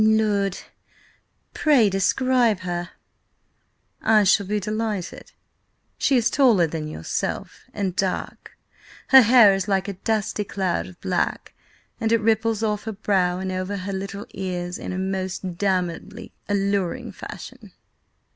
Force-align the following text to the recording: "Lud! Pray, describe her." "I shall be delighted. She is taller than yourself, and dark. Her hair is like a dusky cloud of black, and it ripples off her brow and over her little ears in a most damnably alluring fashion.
"Lud! 0.03 0.57
Pray, 1.53 1.87
describe 1.87 2.61
her." 2.61 2.89
"I 4.01 4.23
shall 4.23 4.47
be 4.47 4.59
delighted. 4.59 5.31
She 5.99 6.17
is 6.17 6.31
taller 6.31 6.65
than 6.65 6.87
yourself, 6.87 7.65
and 7.71 7.95
dark. 7.95 8.57
Her 9.09 9.21
hair 9.21 9.53
is 9.53 9.67
like 9.67 9.87
a 9.87 9.93
dusky 9.93 10.43
cloud 10.43 10.87
of 10.87 10.99
black, 11.01 11.53
and 11.99 12.11
it 12.11 12.19
ripples 12.19 12.63
off 12.63 12.85
her 12.85 12.93
brow 12.93 13.37
and 13.37 13.51
over 13.51 13.77
her 13.77 13.93
little 13.93 14.25
ears 14.33 14.79
in 14.79 14.91
a 14.91 14.97
most 14.97 15.59
damnably 15.59 16.31
alluring 16.49 17.11
fashion. 17.11 17.71